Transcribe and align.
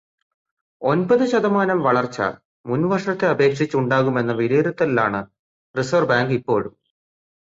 ഒമ്പത് 0.81 1.23
ശതമാനം 1.31 1.79
വളർച്ച 1.81 2.19
മുൻവർഷത്തെ 2.65 3.27
അപേക്ഷിച്ച് 3.27 3.77
ഉണ്ടാകുമെന്ന 3.77 4.31
വിലയിരുത്തലിലാണ് 4.33 5.21
റിസർവ്വ് 5.75 6.09
ബാങ്ക് 6.09 6.33
ഇപ്പോഴും. 6.33 6.73